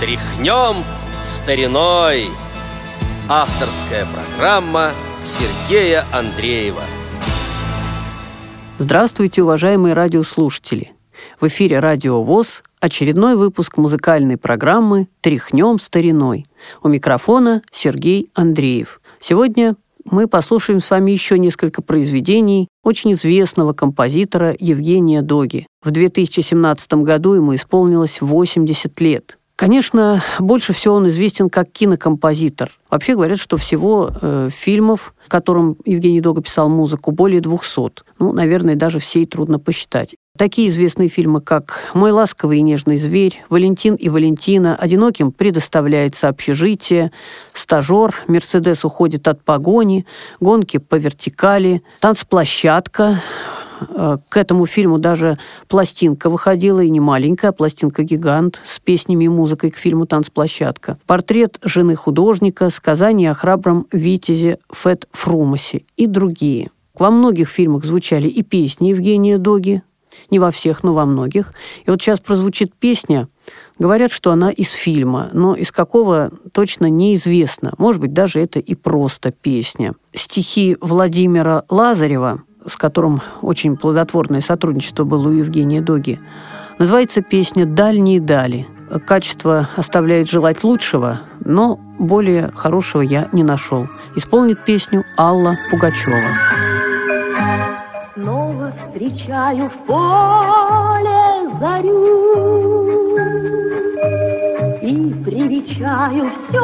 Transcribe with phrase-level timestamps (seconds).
[0.00, 0.82] Тряхнем
[1.22, 2.28] стариной
[3.28, 4.92] Авторская программа
[5.22, 6.80] Сергея Андреева
[8.78, 10.92] Здравствуйте, уважаемые радиослушатели!
[11.38, 16.46] В эфире «Радио ВОЗ» очередной выпуск музыкальной программы «Тряхнем стариной».
[16.82, 19.02] У микрофона Сергей Андреев.
[19.20, 19.76] Сегодня
[20.06, 25.66] мы послушаем с вами еще несколько произведений очень известного композитора Евгения Доги.
[25.84, 29.36] В 2017 году ему исполнилось 80 лет.
[29.60, 32.70] Конечно, больше всего он известен как кинокомпозитор.
[32.88, 38.04] Вообще говорят, что всего э, фильмов, которым Евгений Дога писал музыку, более 200.
[38.18, 40.16] Ну, наверное, даже всей трудно посчитать.
[40.38, 47.12] Такие известные фильмы, как «Мой ласковый и нежный зверь», «Валентин и Валентина», «Одиноким предоставляется общежитие»,
[47.52, 50.06] «Стажер», «Мерседес уходит от погони»,
[50.40, 53.20] «Гонки по вертикали», «Танцплощадка»,
[54.28, 59.28] к этому фильму даже пластинка выходила, и не маленькая, а пластинка «Гигант» с песнями и
[59.28, 60.98] музыкой к фильму «Танцплощадка».
[61.06, 66.70] Портрет жены художника, сказание о храбром витязе Фет Фрумасе и другие.
[66.98, 69.82] Во многих фильмах звучали и песни Евгения Доги,
[70.30, 71.54] не во всех, но во многих.
[71.86, 73.28] И вот сейчас прозвучит песня,
[73.78, 77.72] говорят, что она из фильма, но из какого точно неизвестно.
[77.78, 79.94] Может быть, даже это и просто песня.
[80.14, 86.20] Стихи Владимира Лазарева с которым очень плодотворное сотрудничество было у Евгения Доги,
[86.78, 88.66] называется песня «Дальние дали».
[89.06, 93.86] Качество оставляет желать лучшего, но более хорошего я не нашел.
[94.16, 96.34] Исполнит песню Алла Пугачева.
[98.14, 101.20] Снова встречаю в поле
[101.60, 102.20] зарю
[104.82, 106.58] И привечаю все,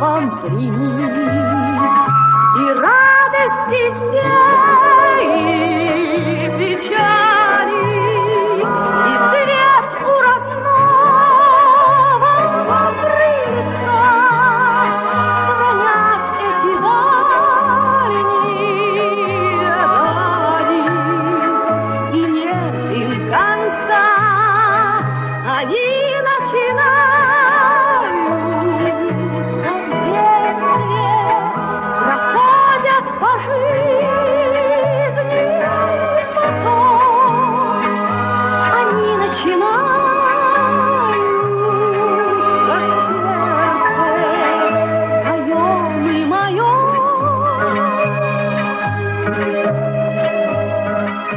[0.00, 1.14] травам приник,
[2.56, 4.49] и радости все,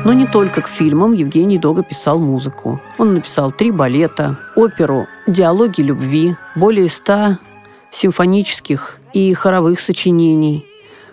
[0.05, 2.81] Но не только к фильмам Евгений Дога писал музыку.
[2.97, 7.39] Он написал три балета, оперу «Диалоги любви», более ста
[7.91, 10.65] симфонических и хоровых сочинений,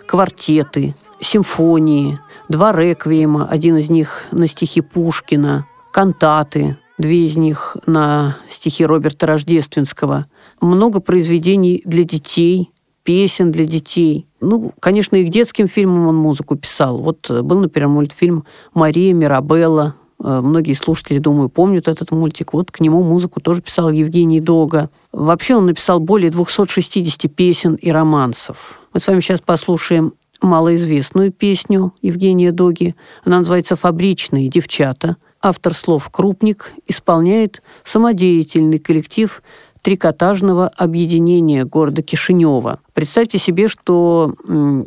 [0.07, 2.19] квартеты, симфонии,
[2.49, 9.27] два реквиема, один из них на стихи Пушкина, кантаты, две из них на стихи Роберта
[9.27, 10.25] Рождественского,
[10.59, 12.71] много произведений для детей,
[13.03, 16.97] песен для детей– ну, конечно, и к детским фильмам он музыку писал.
[16.97, 19.93] Вот э, был, например, мультфильм «Мария Мирабелла».
[20.21, 22.53] Э, многие слушатели, думаю, помнят этот мультик.
[22.53, 24.89] Вот к нему музыку тоже писал Евгений Дога.
[25.11, 28.81] Вообще он написал более 260 песен и романсов.
[28.93, 32.95] Мы с вами сейчас послушаем малоизвестную песню Евгения Доги.
[33.23, 35.17] Она называется «Фабричные девчата».
[35.39, 39.43] Автор слов «Крупник» исполняет самодеятельный коллектив
[39.81, 42.79] трикотажного объединения города Кишинева.
[42.93, 44.35] Представьте себе, что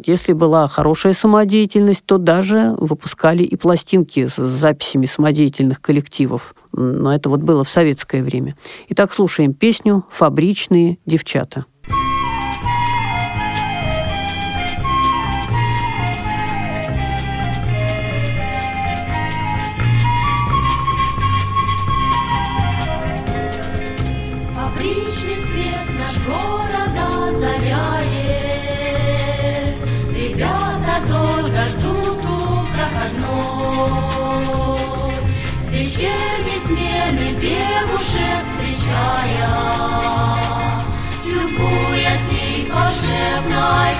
[0.06, 6.54] если была хорошая самодеятельность, то даже выпускали и пластинки с записями самодеятельных коллективов.
[6.72, 8.56] Но это вот было в советское время.
[8.88, 11.66] Итак, слушаем песню «Фабричные девчата».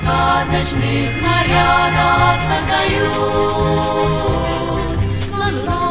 [0.00, 3.10] Сказочных нарядах создают.
[5.32, 5.82] Ла-ла,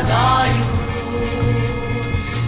[0.00, 0.66] Слагают.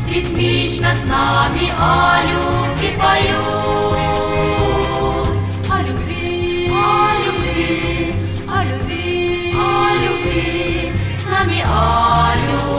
[0.09, 3.63] Ритмично с нами о любви поют.
[5.71, 8.15] О любви, о любви,
[8.49, 8.65] о
[9.95, 12.72] любви, с нами о любви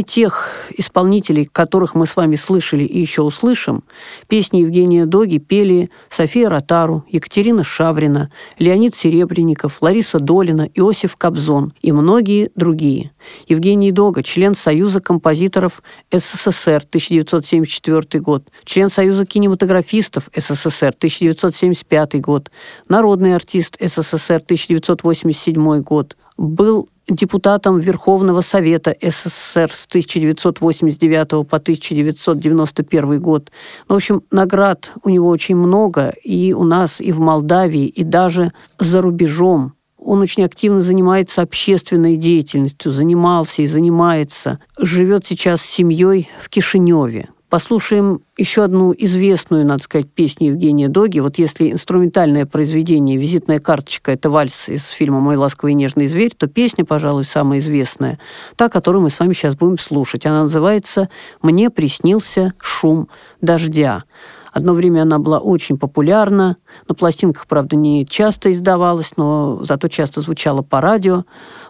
[0.00, 0.48] Кроме тех
[0.78, 3.84] исполнителей, которых мы с вами слышали и еще услышим,
[4.28, 11.92] песни Евгения Доги пели София Ротару, Екатерина Шаврина, Леонид Серебренников, Лариса Долина, Иосиф Кобзон и
[11.92, 13.10] многие другие.
[13.46, 22.50] Евгений Дога– член Союза композиторов СССР 1974 год, член Союза кинематографистов СССР 1975 год,
[22.88, 33.50] народный артист СССР 1987 год, был депутатом Верховного Совета СССР с 1989 по 1991 год.
[33.88, 38.04] Ну, в общем, наград у него очень много и у нас, и в Молдавии, и
[38.04, 39.74] даже за рубежом.
[39.98, 44.58] Он очень активно занимается общественной деятельностью, занимался и занимается.
[44.78, 47.28] Живет сейчас с семьей в Кишиневе.
[47.50, 51.18] Послушаем еще одну известную, надо сказать, песню Евгения Доги.
[51.18, 56.32] Вот если инструментальное произведение, визитная карточка– это вальс из фильма «Мой ласковый и нежный зверь»,
[56.36, 58.20] то песня, пожалуй, самая известная,
[58.54, 60.26] та, которую мы с вами сейчас будем слушать.
[60.26, 61.08] Она называется
[61.42, 63.08] «Мне приснился шум
[63.40, 64.04] дождя».
[64.52, 66.56] Одно время она была очень популярна.
[66.88, 71.24] На пластинках, правда, не часто издавалась, но зато часто звучала по радио.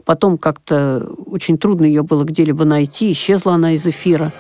[0.05, 4.32] Потом как-то очень трудно ее было где-либо найти, исчезла она из эфира.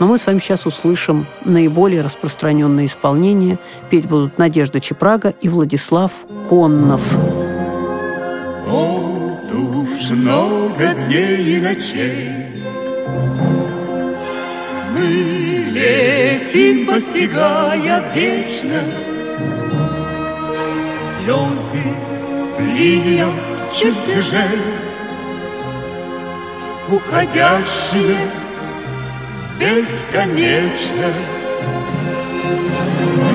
[0.00, 3.58] Но мы с вами сейчас услышим наиболее распространенное исполнение.
[3.90, 6.10] Петь будут Надежда Чепрага и Владислав
[6.48, 7.02] Коннов.
[8.66, 12.46] Вот уж много дней и ночей
[14.94, 15.02] Мы
[15.72, 19.06] летим, постигая вечность
[21.18, 21.82] Звезды
[22.58, 23.34] линиям
[23.74, 24.60] чертежей
[26.88, 28.30] Уходящие
[29.60, 31.38] бесконечность.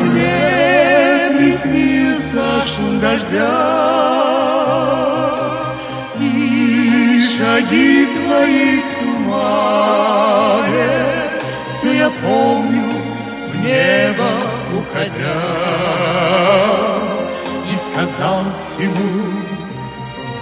[0.01, 3.85] Мне приснился шум дождя
[6.19, 10.89] И шаги твои в тумане.
[11.67, 12.89] Все я помню,
[13.51, 14.31] в небо
[14.73, 15.41] уходя.
[17.71, 19.11] И сказал всему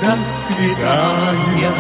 [0.02, 0.14] до
[0.46, 1.74] свидания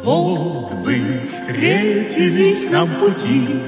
[0.03, 3.61] Вот бы встретились нам пути.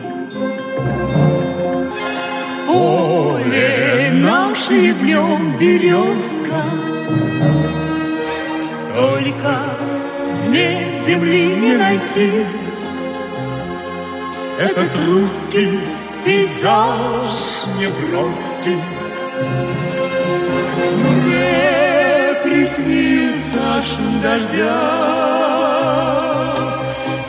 [2.65, 6.63] Поле наше в нем березка.
[8.95, 9.68] Только
[10.49, 12.45] мне земли не найти.
[14.57, 15.79] Этот русский
[16.25, 18.81] пейзаж неброский
[21.23, 24.81] Мне приснился шум дождя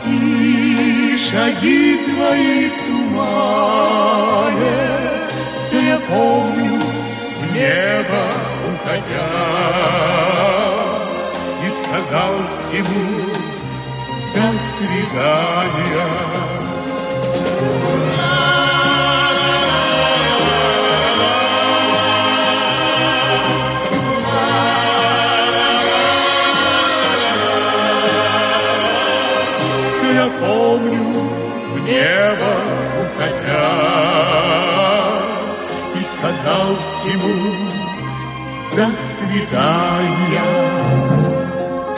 [0.05, 3.99] И шаги твои тумане,
[5.55, 6.81] Все я помню,
[7.39, 8.23] в небо
[8.73, 10.60] уходя,
[11.91, 13.03] сказал всему
[14.33, 16.07] до свидания.
[30.13, 31.03] Я помню,
[31.73, 32.53] в небо
[33.01, 33.73] уходя,
[35.95, 37.37] И сказал всему
[38.75, 40.80] до свидания.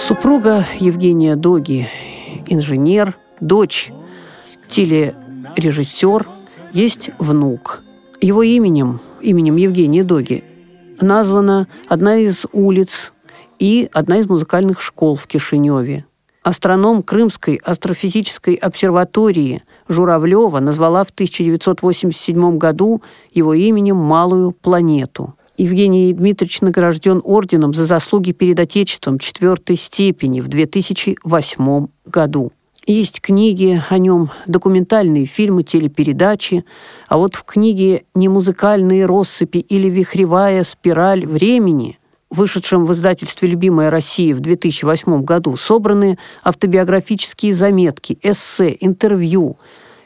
[0.05, 1.87] Супруга Евгения Доги–
[2.47, 3.89] инженер, дочь–
[4.67, 6.27] телережиссер,
[6.73, 7.81] есть внук.
[8.19, 10.43] Его именем, именем Евгения Доги,
[10.99, 13.13] названа одна из улиц
[13.59, 16.05] и одна из музыкальных школ в Кишиневе.
[16.43, 25.35] Астроном Крымской астрофизической обсерватории Журавлева назвала в 1987 году его именем «Малую планету».
[25.57, 32.51] Евгений Дмитриевич награжден орденом за заслуги перед Отечеством четвертой степени в 2008 году.
[32.87, 36.65] Есть книги о нем, документальные фильмы, телепередачи,
[37.07, 41.99] а вот в книге «Немузыкальные россыпи» или «Вихревая спираль времени»,
[42.31, 49.57] вышедшем в издательстве «Любимая Россия» в 2008 году, собраны автобиографические заметки, эссе, интервью,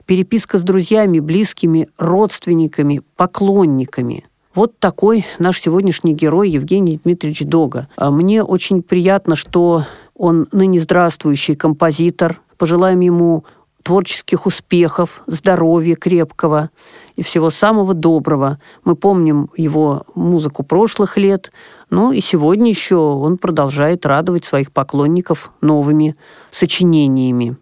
[0.06, 4.26] переписка с друзьями, близкими, родственниками, поклонниками–
[4.58, 7.90] вот такой наш сегодняшний герой Евгений Дмитриевич Дога.
[7.96, 9.84] А Мне очень приятно, что
[10.16, 12.42] он ныне здравствующий композитор.
[12.58, 13.46] Пожелаем ему
[13.84, 16.72] творческих успехов, здоровья крепкого
[17.16, 18.60] и всего самого доброго.
[18.84, 21.52] Мы помним его музыку прошлых лет,
[21.92, 26.16] но и сегодня еще он продолжает радовать своих поклонников новыми
[26.50, 27.58] сочинениями.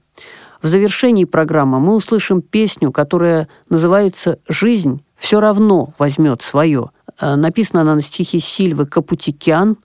[0.62, 6.92] В завершении программы мы услышим песню, которая называется «Жизнь все равно возьмет свое».
[7.20, 9.78] Э, Написана она на стихи Сильвы Капутикян,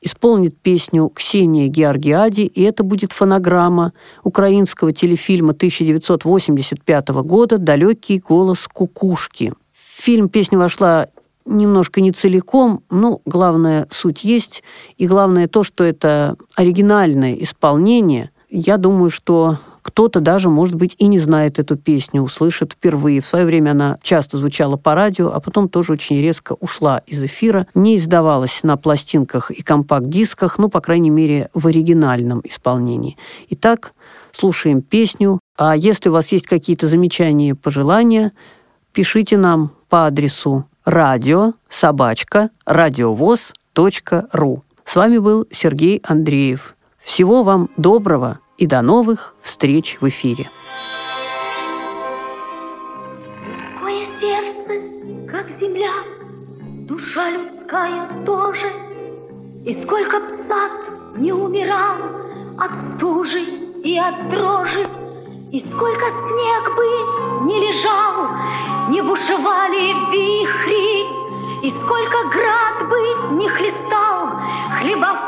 [0.00, 9.52] исполнит песню Ксения Георгиади, и это будет фонограмма украинского телефильма 1985 года «Далекий голос кукушки».
[9.72, 11.08] В фильм песня вошла
[11.46, 14.62] немножко не целиком, но главная суть есть,
[14.96, 18.30] и главное то, что это оригинальное исполнение.
[18.48, 23.20] Я думаю, что кто-то даже, может быть, и не знает эту песню, услышит впервые.
[23.20, 27.22] В свое время она часто звучала по радио, а потом тоже очень резко ушла из
[27.22, 27.68] эфира.
[27.72, 33.16] Не издавалась на пластинках и компакт-дисках, ну, по крайней мере, в оригинальном исполнении.
[33.50, 33.94] Итак,
[34.32, 35.38] слушаем песню.
[35.56, 38.32] А если у вас есть какие-то замечания, пожелания,
[38.92, 44.64] пишите нам по адресу радио собачка радиовоз.ру.
[44.84, 46.74] С вами был Сергей Андреев.
[46.98, 50.50] Всего вам доброго и до новых встреч в эфире.
[53.44, 55.92] Людское сердце, как земля,
[56.88, 58.72] душа людская тоже.
[59.66, 60.72] И сколько б сад
[61.16, 61.96] не умирал
[62.58, 63.42] от стужи
[63.84, 64.86] и от дрожи,
[65.52, 66.86] И сколько снег бы
[67.46, 68.28] не лежал,
[68.88, 71.06] не бушевали вихри,
[71.62, 74.30] И сколько град бы не хлестал,
[74.78, 75.25] хлеба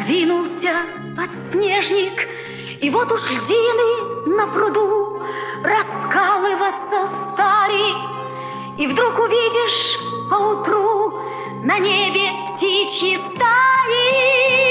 [0.00, 0.76] продвинулся
[1.16, 2.26] подснежник,
[2.80, 5.20] И вот уж льдины на пруду
[5.62, 7.94] раскалываться стали,
[8.78, 9.98] И вдруг увидишь
[10.30, 11.12] поутру
[11.64, 14.69] на небе птичьи стаи.